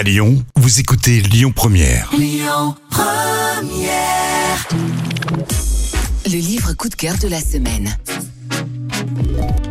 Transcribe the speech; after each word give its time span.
À 0.00 0.02
Lyon, 0.02 0.42
vous 0.56 0.80
écoutez 0.80 1.20
Lyon 1.20 1.52
Première. 1.54 2.10
Le 6.24 6.38
livre 6.38 6.72
coup 6.72 6.88
de 6.88 6.94
cœur 6.94 7.18
de 7.18 7.28
la 7.28 7.38
semaine. 7.38 7.94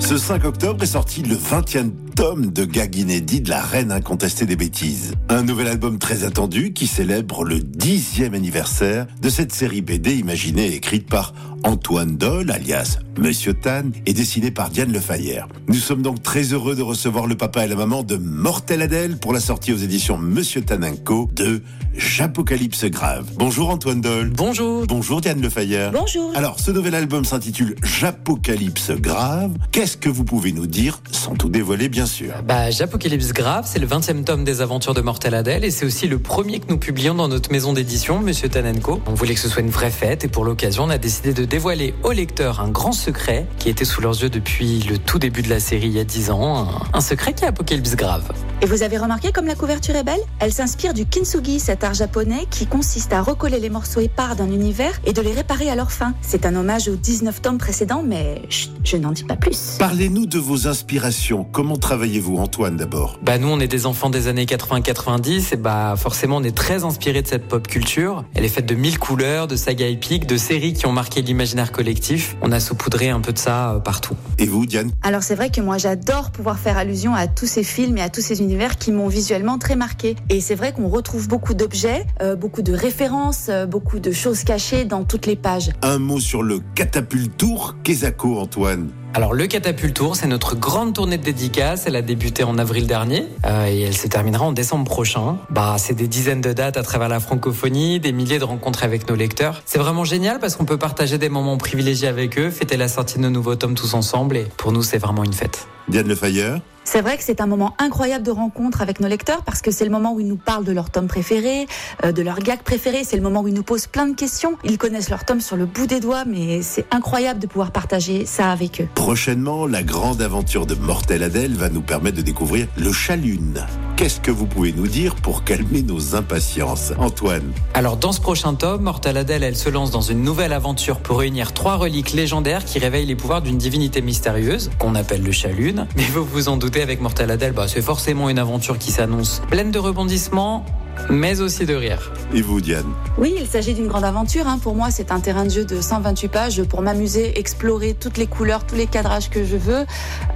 Ce 0.00 0.18
5 0.18 0.44
octobre 0.44 0.82
est 0.82 0.88
sorti 0.88 1.22
le 1.22 1.36
20e 1.36 1.92
tome 2.16 2.50
de 2.50 2.64
gag 2.64 2.96
inédit 2.96 3.42
de 3.42 3.50
la 3.50 3.60
reine 3.60 3.92
incontestée 3.92 4.46
des 4.46 4.56
bêtises. 4.56 5.12
Un 5.28 5.42
nouvel 5.42 5.66
album 5.66 5.98
très 5.98 6.24
attendu 6.24 6.72
qui 6.72 6.86
célèbre 6.86 7.44
le 7.44 7.58
10e 7.58 8.34
anniversaire 8.34 9.06
de 9.20 9.28
cette 9.28 9.52
série 9.52 9.82
BD 9.82 10.16
imaginée 10.16 10.68
et 10.68 10.76
écrite 10.76 11.10
par 11.10 11.34
Antoine 11.62 12.16
Doll, 12.16 12.50
alias 12.50 12.98
Monsieur 13.18 13.54
Tan, 13.54 13.90
et 14.06 14.12
dessiné 14.12 14.50
par 14.50 14.70
Diane 14.70 14.92
Lefayère. 14.92 15.48
Nous 15.68 15.74
sommes 15.74 16.02
donc 16.02 16.22
très 16.22 16.52
heureux 16.52 16.74
de 16.74 16.82
recevoir 16.82 17.26
le 17.26 17.34
papa 17.34 17.64
et 17.64 17.68
la 17.68 17.74
maman 17.74 18.02
de 18.02 18.16
Mortel 18.16 18.82
Adèle 18.82 19.18
pour 19.18 19.32
la 19.32 19.40
sortie 19.40 19.72
aux 19.72 19.76
éditions 19.76 20.18
Monsieur 20.18 20.62
Tan 20.62 20.80
Co. 21.04 21.28
de 21.34 21.62
J'Apocalypse 21.94 22.84
Grave. 22.84 23.26
Bonjour 23.36 23.70
Antoine 23.70 24.00
Doll. 24.00 24.30
Bonjour. 24.30 24.86
Bonjour 24.86 25.20
Diane 25.20 25.40
Lefayère. 25.40 25.92
Bonjour. 25.92 26.30
Alors, 26.34 26.60
ce 26.60 26.70
nouvel 26.70 26.94
album 26.94 27.24
s'intitule 27.24 27.74
J'Apocalypse 27.82 28.90
Grave. 28.92 29.52
Qu'est-ce 29.72 29.96
que 29.96 30.10
vous 30.10 30.24
pouvez 30.24 30.52
nous 30.52 30.66
dire, 30.66 31.00
sans 31.10 31.34
tout 31.34 31.48
dévoiler 31.48 31.88
bien 31.88 32.05
Bah, 32.44 32.70
J'Apocalypse 32.70 33.32
Grave, 33.32 33.64
c'est 33.66 33.78
le 33.78 33.86
20e 33.86 34.24
tome 34.24 34.44
des 34.44 34.60
aventures 34.60 34.94
de 34.94 35.00
Mortel 35.00 35.34
Adèle 35.34 35.64
et 35.64 35.70
c'est 35.70 35.84
aussi 35.84 36.06
le 36.06 36.18
premier 36.18 36.60
que 36.60 36.66
nous 36.68 36.78
publions 36.78 37.14
dans 37.14 37.28
notre 37.28 37.50
maison 37.50 37.72
d'édition, 37.72 38.20
Monsieur 38.20 38.48
Tanenko. 38.48 39.00
On 39.06 39.14
voulait 39.14 39.34
que 39.34 39.40
ce 39.40 39.48
soit 39.48 39.62
une 39.62 39.70
vraie 39.70 39.90
fête 39.90 40.24
et 40.24 40.28
pour 40.28 40.44
l'occasion, 40.44 40.84
on 40.84 40.90
a 40.90 40.98
décidé 40.98 41.32
de 41.34 41.44
dévoiler 41.44 41.94
aux 42.04 42.12
lecteurs 42.12 42.60
un 42.60 42.68
grand 42.68 42.92
secret 42.92 43.46
qui 43.58 43.68
était 43.68 43.84
sous 43.84 44.00
leurs 44.00 44.22
yeux 44.22 44.30
depuis 44.30 44.80
le 44.80 44.98
tout 44.98 45.18
début 45.18 45.42
de 45.42 45.50
la 45.50 45.60
série 45.60 45.88
il 45.88 45.96
y 45.96 46.00
a 46.00 46.04
10 46.04 46.30
ans. 46.30 46.68
Un 46.92 47.00
secret 47.00 47.34
qui 47.34 47.44
est 47.44 47.48
Apocalypse 47.48 47.96
Grave. 47.96 48.32
Et 48.62 48.66
vous 48.66 48.82
avez 48.82 48.96
remarqué 48.96 49.32
comme 49.32 49.44
la 49.44 49.54
couverture 49.54 49.96
est 49.96 50.02
belle? 50.02 50.20
Elle 50.38 50.52
s'inspire 50.52 50.94
du 50.94 51.04
kintsugi, 51.04 51.60
cet 51.60 51.84
art 51.84 51.92
japonais 51.92 52.46
qui 52.50 52.66
consiste 52.66 53.12
à 53.12 53.20
recoller 53.20 53.60
les 53.60 53.68
morceaux 53.68 54.00
épars 54.00 54.34
d'un 54.34 54.50
univers 54.50 54.98
et 55.04 55.12
de 55.12 55.20
les 55.20 55.32
réparer 55.32 55.68
à 55.68 55.74
leur 55.74 55.92
fin. 55.92 56.14
C'est 56.22 56.46
un 56.46 56.56
hommage 56.56 56.88
aux 56.88 56.96
19 56.96 57.42
tomes 57.42 57.58
précédents, 57.58 58.02
mais 58.02 58.40
chut, 58.48 58.70
je 58.82 58.96
n'en 58.96 59.12
dis 59.12 59.24
pas 59.24 59.36
plus. 59.36 59.76
Parlez-nous 59.78 60.24
de 60.24 60.38
vos 60.38 60.68
inspirations. 60.68 61.44
Comment 61.44 61.76
travaillez-vous, 61.76 62.38
Antoine, 62.38 62.78
d'abord? 62.78 63.18
Bah 63.22 63.36
nous 63.36 63.48
on 63.48 63.60
est 63.60 63.68
des 63.68 63.84
enfants 63.84 64.08
des 64.08 64.26
années 64.26 64.46
80-90 64.46 65.52
et 65.52 65.56
bah 65.58 65.94
forcément 65.98 66.36
on 66.36 66.42
est 66.42 66.56
très 66.56 66.82
inspiré 66.84 67.20
de 67.20 67.28
cette 67.28 67.48
pop 67.48 67.68
culture. 67.68 68.24
Elle 68.34 68.46
est 68.46 68.48
faite 68.48 68.66
de 68.66 68.74
mille 68.74 68.98
couleurs, 68.98 69.48
de 69.48 69.56
sagas 69.56 69.88
épiques, 69.88 70.26
de 70.26 70.38
séries 70.38 70.72
qui 70.72 70.86
ont 70.86 70.92
marqué 70.92 71.20
l'imaginaire 71.20 71.72
collectif. 71.72 72.36
On 72.40 72.52
a 72.52 72.60
saupoudré 72.60 73.10
un 73.10 73.20
peu 73.20 73.34
de 73.34 73.38
ça 73.38 73.72
euh, 73.72 73.80
partout. 73.80 74.16
Et 74.38 74.46
vous, 74.46 74.64
Diane? 74.64 74.92
Alors 75.02 75.22
c'est 75.22 75.34
vrai 75.34 75.50
que 75.50 75.60
moi 75.60 75.76
j'adore 75.76 76.30
pouvoir 76.30 76.58
faire 76.58 76.78
allusion 76.78 77.14
à 77.14 77.26
tous 77.26 77.46
ces 77.46 77.62
films 77.62 77.98
et 77.98 78.02
à 78.02 78.08
tous 78.08 78.22
ces 78.22 78.40
univers 78.40 78.45
qui 78.78 78.92
m'ont 78.92 79.08
visuellement 79.08 79.58
très 79.58 79.76
marqué. 79.76 80.16
Et 80.30 80.40
c'est 80.40 80.54
vrai 80.54 80.72
qu'on 80.72 80.88
retrouve 80.88 81.28
beaucoup 81.28 81.54
d'objets, 81.54 82.06
euh, 82.20 82.36
beaucoup 82.36 82.62
de 82.62 82.72
références, 82.72 83.46
euh, 83.48 83.66
beaucoup 83.66 83.98
de 83.98 84.12
choses 84.12 84.44
cachées 84.44 84.84
dans 84.84 85.04
toutes 85.04 85.26
les 85.26 85.36
pages. 85.36 85.70
Un 85.82 85.98
mot 85.98 86.20
sur 86.20 86.42
le 86.42 86.60
catapultour 86.74 87.76
Kezako, 87.82 88.38
Antoine. 88.38 88.90
Alors 89.14 89.32
le 89.32 89.46
Catapultour, 89.46 90.14
c'est 90.14 90.26
notre 90.26 90.56
grande 90.56 90.92
tournée 90.92 91.16
de 91.16 91.22
dédicaces. 91.22 91.84
Elle 91.86 91.96
a 91.96 92.02
débuté 92.02 92.44
en 92.44 92.58
avril 92.58 92.86
dernier 92.86 93.26
euh, 93.46 93.66
et 93.66 93.80
elle 93.80 93.96
se 93.96 94.08
terminera 94.08 94.44
en 94.44 94.52
décembre 94.52 94.84
prochain. 94.84 95.38
Bah, 95.48 95.76
c'est 95.78 95.94
des 95.94 96.06
dizaines 96.06 96.42
de 96.42 96.52
dates 96.52 96.76
à 96.76 96.82
travers 96.82 97.08
la 97.08 97.18
francophonie, 97.18 97.98
des 97.98 98.12
milliers 98.12 98.38
de 98.38 98.44
rencontres 98.44 98.84
avec 98.84 99.08
nos 99.08 99.14
lecteurs. 99.14 99.62
C'est 99.64 99.78
vraiment 99.78 100.04
génial 100.04 100.38
parce 100.38 100.56
qu'on 100.56 100.66
peut 100.66 100.76
partager 100.76 101.16
des 101.16 101.30
moments 101.30 101.56
privilégiés 101.56 102.08
avec 102.08 102.38
eux, 102.38 102.50
fêter 102.50 102.76
la 102.76 102.88
sortie 102.88 103.16
de 103.16 103.22
nos 103.22 103.30
nouveaux 103.30 103.54
tomes 103.54 103.74
tous 103.74 103.94
ensemble 103.94 104.36
et 104.36 104.46
pour 104.58 104.70
nous 104.72 104.82
c'est 104.82 104.98
vraiment 104.98 105.24
une 105.24 105.32
fête. 105.32 105.66
Diane 105.88 106.08
Lefayeur 106.08 106.60
C'est 106.86 107.00
vrai 107.00 107.16
que 107.16 107.24
c'est 107.24 107.40
un 107.40 107.46
moment 107.46 107.74
incroyable 107.78 108.24
de 108.24 108.30
rencontre 108.30 108.80
avec 108.80 109.00
nos 109.00 109.08
lecteurs 109.08 109.42
parce 109.42 109.60
que 109.60 109.72
c'est 109.72 109.84
le 109.84 109.90
moment 109.90 110.14
où 110.14 110.20
ils 110.20 110.26
nous 110.26 110.36
parlent 110.36 110.64
de 110.64 110.70
leur 110.70 110.88
tome 110.88 111.08
préféré, 111.08 111.66
euh, 112.04 112.12
de 112.12 112.22
leur 112.22 112.38
gag 112.38 112.60
préféré. 112.60 113.02
C'est 113.02 113.16
le 113.16 113.22
moment 113.22 113.40
où 113.42 113.48
ils 113.48 113.54
nous 113.54 113.64
posent 113.64 113.88
plein 113.88 114.06
de 114.06 114.14
questions. 114.14 114.56
Ils 114.62 114.78
connaissent 114.78 115.10
leur 115.10 115.24
tome 115.24 115.40
sur 115.40 115.56
le 115.56 115.66
bout 115.66 115.88
des 115.88 115.98
doigts, 115.98 116.24
mais 116.24 116.62
c'est 116.62 116.86
incroyable 116.94 117.40
de 117.40 117.48
pouvoir 117.48 117.72
partager 117.72 118.24
ça 118.24 118.52
avec 118.52 118.80
eux. 118.80 118.88
Prochainement, 118.94 119.66
la 119.66 119.82
grande 119.82 120.22
aventure 120.22 120.64
de 120.64 120.76
Mortel 120.76 121.24
Adèle 121.24 121.56
va 121.56 121.70
nous 121.70 121.82
permettre 121.82 122.18
de 122.18 122.22
découvrir 122.22 122.68
le 122.76 122.92
chalune. 122.92 123.66
Qu'est-ce 123.96 124.20
que 124.20 124.30
vous 124.30 124.44
pouvez 124.44 124.74
nous 124.74 124.88
dire 124.88 125.14
pour 125.14 125.42
calmer 125.42 125.80
nos 125.80 126.14
impatiences 126.16 126.92
Antoine? 126.98 127.50
Alors 127.72 127.96
dans 127.96 128.12
ce 128.12 128.20
prochain 128.20 128.52
tome, 128.52 128.82
Mortal 128.82 129.16
Adèle, 129.16 129.42
elle 129.42 129.56
se 129.56 129.70
lance 129.70 129.90
dans 129.90 130.02
une 130.02 130.22
nouvelle 130.22 130.52
aventure 130.52 130.98
pour 130.98 131.20
réunir 131.20 131.54
trois 131.54 131.76
reliques 131.76 132.12
légendaires 132.12 132.66
qui 132.66 132.78
réveillent 132.78 133.06
les 133.06 133.16
pouvoirs 133.16 133.40
d'une 133.40 133.56
divinité 133.56 134.02
mystérieuse, 134.02 134.70
qu'on 134.78 134.94
appelle 134.94 135.22
le 135.22 135.32
Chalune. 135.32 135.86
Mais 135.96 136.04
vous 136.12 136.26
vous 136.26 136.50
en 136.50 136.58
doutez, 136.58 136.82
avec 136.82 137.00
Mortal 137.00 137.30
Adèle, 137.30 137.52
bah, 137.52 137.68
c'est 137.68 137.80
forcément 137.80 138.28
une 138.28 138.38
aventure 138.38 138.76
qui 138.76 138.92
s'annonce 138.92 139.40
pleine 139.48 139.70
de 139.70 139.78
rebondissements, 139.78 140.66
mais 141.10 141.40
aussi 141.40 141.66
de 141.66 141.74
rire. 141.74 142.12
Et 142.34 142.42
vous, 142.42 142.60
Diane 142.60 142.86
Oui, 143.18 143.34
il 143.40 143.46
s'agit 143.46 143.74
d'une 143.74 143.86
grande 143.86 144.04
aventure. 144.04 144.46
hein. 144.48 144.58
Pour 144.62 144.74
moi, 144.74 144.90
c'est 144.90 145.12
un 145.12 145.20
terrain 145.20 145.44
de 145.44 145.50
jeu 145.50 145.64
de 145.64 145.80
128 145.80 146.28
pages 146.28 146.62
pour 146.64 146.82
m'amuser, 146.82 147.38
explorer 147.38 147.94
toutes 147.94 148.18
les 148.18 148.26
couleurs, 148.26 148.66
tous 148.66 148.74
les 148.74 148.86
cadrages 148.86 149.30
que 149.30 149.44
je 149.44 149.56
veux. 149.56 149.84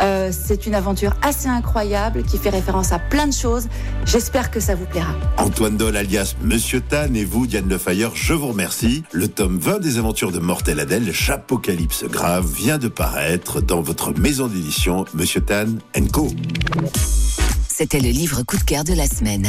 Euh, 0.00 0.30
c'est 0.32 0.66
une 0.66 0.74
aventure 0.74 1.14
assez 1.22 1.48
incroyable 1.48 2.22
qui 2.22 2.38
fait 2.38 2.50
référence 2.50 2.92
à 2.92 2.98
plein 2.98 3.26
de 3.26 3.32
choses. 3.32 3.68
J'espère 4.06 4.50
que 4.50 4.60
ça 4.60 4.74
vous 4.74 4.86
plaira. 4.86 5.14
Antoine 5.38 5.76
Doll 5.76 5.96
alias 5.96 6.34
Monsieur 6.42 6.80
Tan 6.80 7.12
et 7.14 7.24
vous, 7.24 7.46
Diane 7.46 7.68
Lefayeur, 7.68 8.12
je 8.14 8.32
vous 8.34 8.48
remercie. 8.48 9.02
Le 9.12 9.28
tome 9.28 9.58
20 9.58 9.80
des 9.80 9.98
aventures 9.98 10.30
de 10.32 10.38
Mortel 10.38 10.80
Adèle, 10.80 11.10
J'Apocalypse 11.12 12.04
Grave, 12.04 12.46
vient 12.46 12.78
de 12.78 12.88
paraître 12.88 13.60
dans 13.60 13.80
votre 13.82 14.12
maison 14.18 14.46
d'édition 14.46 15.04
Monsieur 15.14 15.40
Tan 15.40 15.66
Co. 16.12 16.28
C'était 17.68 18.00
le 18.00 18.10
livre 18.10 18.42
coup 18.42 18.56
de 18.56 18.62
cœur 18.64 18.84
de 18.84 18.92
la 18.92 19.06
semaine. 19.06 19.48